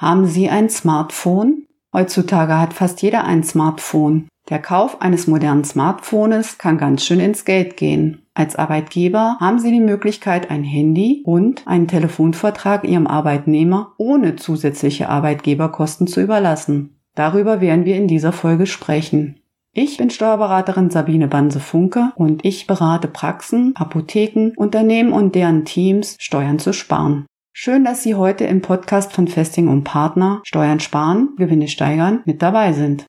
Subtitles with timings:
[0.00, 1.66] Haben Sie ein Smartphone?
[1.92, 4.28] Heutzutage hat fast jeder ein Smartphone.
[4.48, 8.22] Der Kauf eines modernen Smartphones kann ganz schön ins Geld gehen.
[8.32, 15.10] Als Arbeitgeber haben Sie die Möglichkeit, ein Handy und einen Telefonvertrag Ihrem Arbeitnehmer ohne zusätzliche
[15.10, 16.98] Arbeitgeberkosten zu überlassen.
[17.14, 19.42] Darüber werden wir in dieser Folge sprechen.
[19.74, 26.58] Ich bin Steuerberaterin Sabine Banse-Funke und ich berate Praxen, Apotheken, Unternehmen und deren Teams, Steuern
[26.58, 27.26] zu sparen.
[27.52, 32.42] Schön, dass Sie heute im Podcast von Festing und Partner Steuern sparen, Gewinne steigern mit
[32.42, 33.06] dabei sind.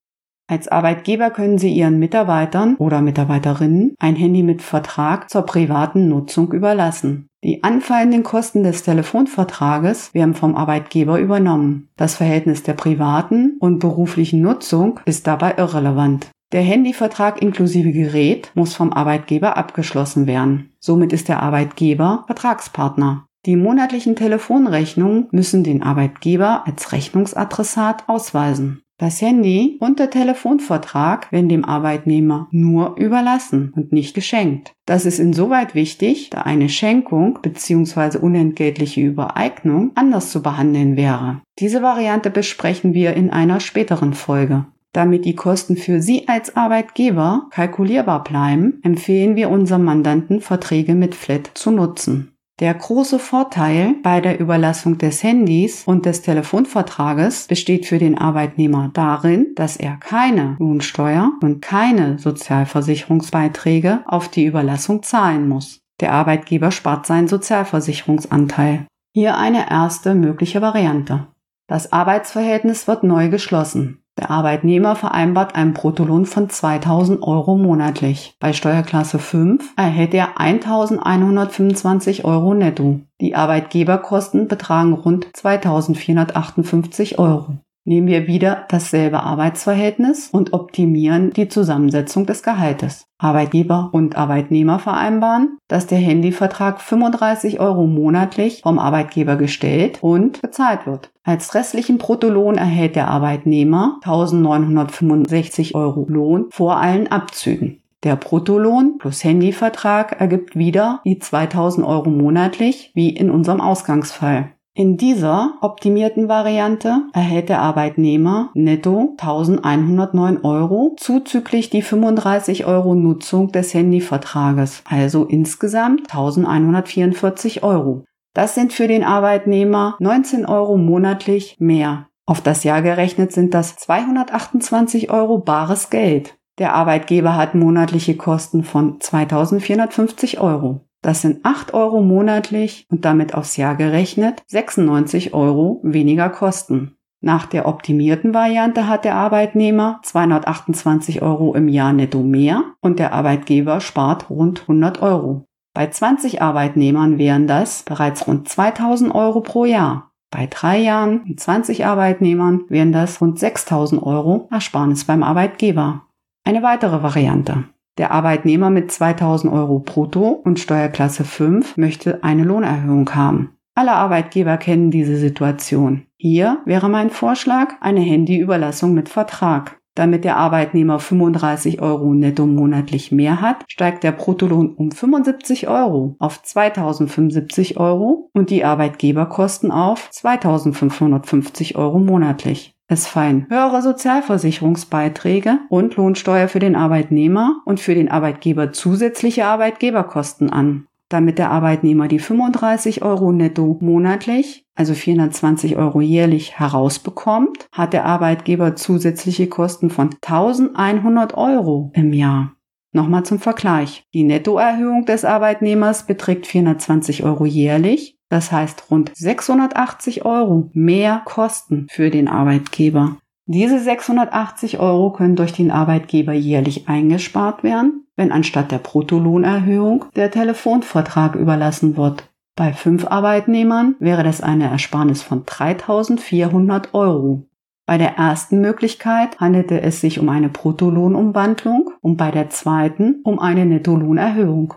[0.52, 6.52] Als Arbeitgeber können Sie Ihren Mitarbeitern oder Mitarbeiterinnen ein Handy mit Vertrag zur privaten Nutzung
[6.52, 7.28] überlassen.
[7.44, 11.88] Die anfallenden Kosten des Telefonvertrages werden vom Arbeitgeber übernommen.
[11.96, 16.30] Das Verhältnis der privaten und beruflichen Nutzung ist dabei irrelevant.
[16.52, 20.74] Der Handyvertrag inklusive Gerät muss vom Arbeitgeber abgeschlossen werden.
[20.80, 23.26] Somit ist der Arbeitgeber Vertragspartner.
[23.46, 28.84] Die monatlichen Telefonrechnungen müssen den Arbeitgeber als Rechnungsadressat ausweisen.
[29.02, 34.74] Das Handy und der Telefonvertrag werden dem Arbeitnehmer nur überlassen und nicht geschenkt.
[34.86, 38.20] Das ist insoweit wichtig, da eine Schenkung bzw.
[38.20, 41.42] unentgeltliche Übereignung anders zu behandeln wäre.
[41.58, 44.68] Diese Variante besprechen wir in einer späteren Folge.
[44.94, 51.16] Damit die Kosten für Sie als Arbeitgeber kalkulierbar bleiben, empfehlen wir unserem Mandanten Verträge mit
[51.16, 52.31] Flat zu nutzen.
[52.62, 58.92] Der große Vorteil bei der Überlassung des Handys und des Telefonvertrages besteht für den Arbeitnehmer
[58.94, 65.80] darin, dass er keine Lohnsteuer und keine Sozialversicherungsbeiträge auf die Überlassung zahlen muss.
[66.02, 68.86] Der Arbeitgeber spart seinen Sozialversicherungsanteil.
[69.16, 71.30] Hier eine erste mögliche Variante.
[71.66, 74.01] Das Arbeitsverhältnis wird neu geschlossen.
[74.18, 78.36] Der Arbeitnehmer vereinbart einen Bruttolohn von 2000 Euro monatlich.
[78.40, 83.00] Bei Steuerklasse 5 erhält er 1125 Euro netto.
[83.22, 87.58] Die Arbeitgeberkosten betragen rund 2458 Euro.
[87.84, 93.06] Nehmen wir wieder dasselbe Arbeitsverhältnis und optimieren die Zusammensetzung des Gehaltes.
[93.18, 100.86] Arbeitgeber und Arbeitnehmer vereinbaren, dass der Handyvertrag 35 Euro monatlich vom Arbeitgeber gestellt und bezahlt
[100.86, 101.12] wird.
[101.24, 107.82] Als restlichen Bruttolohn erhält der Arbeitnehmer 1965 Euro Lohn vor allen Abzügen.
[108.04, 114.52] Der Bruttolohn plus Handyvertrag ergibt wieder die 2000 Euro monatlich, wie in unserem Ausgangsfall.
[114.74, 123.52] In dieser optimierten Variante erhält der Arbeitnehmer netto 1109 Euro zuzüglich die 35 Euro Nutzung
[123.52, 128.06] des Handyvertrages, also insgesamt 1144 Euro.
[128.34, 132.08] Das sind für den Arbeitnehmer 19 Euro monatlich mehr.
[132.26, 136.38] Auf das Jahr gerechnet sind das 228 Euro bares Geld.
[136.60, 140.88] Der Arbeitgeber hat monatliche Kosten von 2450 Euro.
[141.02, 146.96] Das sind 8 Euro monatlich und damit aufs Jahr gerechnet 96 Euro weniger Kosten.
[147.24, 153.14] Nach der optimierten Variante hat der Arbeitnehmer 228 Euro im Jahr netto mehr und der
[153.14, 155.46] Arbeitgeber spart rund 100 Euro.
[155.74, 160.12] Bei 20 Arbeitnehmern wären das bereits rund 2000 Euro pro Jahr.
[160.32, 166.08] Bei drei Jahren und 20 Arbeitnehmern wären das rund 6000 Euro Ersparnis beim Arbeitgeber.
[166.44, 167.66] Eine weitere Variante.
[167.98, 173.58] Der Arbeitnehmer mit 2000 Euro brutto und Steuerklasse 5 möchte eine Lohnerhöhung haben.
[173.76, 176.06] Alle Arbeitgeber kennen diese Situation.
[176.18, 179.82] Hier wäre mein Vorschlag eine Handyüberlassung mit Vertrag.
[179.94, 186.16] Damit der Arbeitnehmer 35 Euro netto monatlich mehr hat, steigt der Bruttolohn um 75 Euro
[186.20, 192.74] auf 2075 Euro und die Arbeitgeberkosten auf 2550 Euro monatlich.
[192.92, 200.50] Es fallen höhere Sozialversicherungsbeiträge und Lohnsteuer für den Arbeitnehmer und für den Arbeitgeber zusätzliche Arbeitgeberkosten
[200.50, 200.88] an.
[201.08, 208.06] Damit der Arbeitnehmer die 35 Euro netto monatlich, also 420 Euro jährlich herausbekommt, hat der
[208.06, 212.58] Arbeitgeber zusätzliche Kosten von 1100 Euro im Jahr.
[212.92, 214.04] Nochmal zum Vergleich.
[214.14, 221.88] Die Nettoerhöhung des Arbeitnehmers beträgt 420 Euro jährlich das heißt rund 680 Euro mehr Kosten
[221.92, 223.18] für den Arbeitgeber.
[223.46, 230.32] Diese 680 Euro können durch den Arbeitgeber jährlich eingespart werden, wenn anstatt der Bruttolohnerhöhung der
[230.32, 232.30] Telefonvertrag überlassen wird.
[232.56, 237.44] Bei fünf Arbeitnehmern wäre das eine Ersparnis von 3400 Euro.
[237.86, 243.40] Bei der ersten Möglichkeit handelte es sich um eine Bruttolohnumwandlung und bei der zweiten um
[243.40, 244.76] eine Nettolohnerhöhung.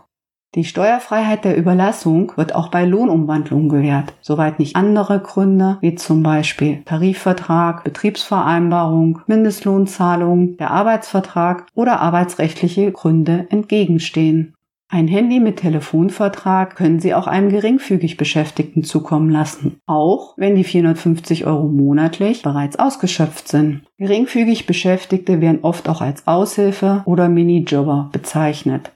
[0.55, 6.23] Die Steuerfreiheit der Überlassung wird auch bei Lohnumwandlungen gewährt, soweit nicht andere Gründe wie zum
[6.23, 14.55] Beispiel Tarifvertrag, Betriebsvereinbarung, Mindestlohnzahlung, der Arbeitsvertrag oder arbeitsrechtliche Gründe entgegenstehen.
[14.89, 20.63] Ein Handy mit Telefonvertrag können Sie auch einem geringfügig Beschäftigten zukommen lassen, auch wenn die
[20.63, 23.83] 450 Euro monatlich bereits ausgeschöpft sind.
[23.99, 28.93] Geringfügig Beschäftigte werden oft auch als Aushilfe oder Minijobber bezeichnet.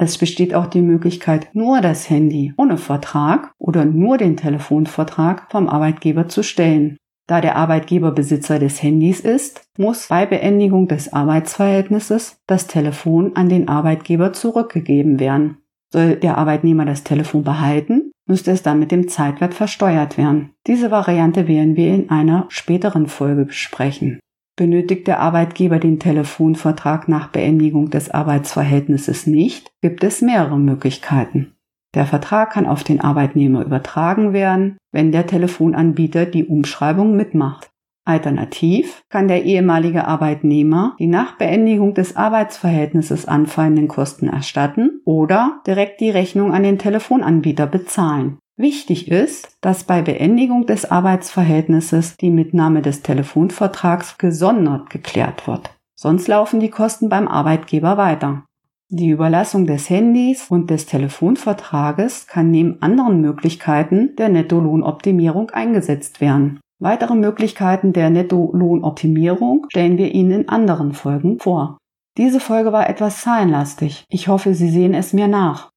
[0.00, 5.68] Es besteht auch die Möglichkeit, nur das Handy ohne Vertrag oder nur den Telefonvertrag vom
[5.68, 6.96] Arbeitgeber zu stellen.
[7.26, 13.48] Da der Arbeitgeber Besitzer des Handys ist, muss bei Beendigung des Arbeitsverhältnisses das Telefon an
[13.48, 15.58] den Arbeitgeber zurückgegeben werden.
[15.92, 20.50] Soll der Arbeitnehmer das Telefon behalten, müsste es dann mit dem Zeitwert versteuert werden.
[20.66, 24.20] Diese Variante werden wir in einer späteren Folge besprechen.
[24.58, 31.54] Benötigt der Arbeitgeber den Telefonvertrag nach Beendigung des Arbeitsverhältnisses nicht, gibt es mehrere Möglichkeiten.
[31.94, 37.70] Der Vertrag kann auf den Arbeitnehmer übertragen werden, wenn der Telefonanbieter die Umschreibung mitmacht.
[38.04, 46.00] Alternativ kann der ehemalige Arbeitnehmer die nach Beendigung des Arbeitsverhältnisses anfallenden Kosten erstatten oder direkt
[46.00, 48.38] die Rechnung an den Telefonanbieter bezahlen.
[48.60, 55.70] Wichtig ist, dass bei Beendigung des Arbeitsverhältnisses die Mitnahme des Telefonvertrags gesondert geklärt wird.
[55.94, 58.42] Sonst laufen die Kosten beim Arbeitgeber weiter.
[58.88, 66.58] Die Überlassung des Handys und des Telefonvertrages kann neben anderen Möglichkeiten der Nettolohnoptimierung eingesetzt werden.
[66.80, 71.78] Weitere Möglichkeiten der Nettolohnoptimierung stellen wir Ihnen in anderen Folgen vor.
[72.16, 74.04] Diese Folge war etwas zahlenlastig.
[74.08, 75.70] Ich hoffe, Sie sehen es mir nach.